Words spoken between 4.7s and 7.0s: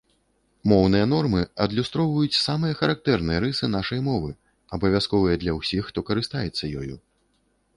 абавязковыя для ўсіх, хто карыстаецца ёю.